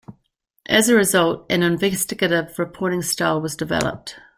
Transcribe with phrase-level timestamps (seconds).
[0.65, 4.15] As a result, an investigative reporting style was developed.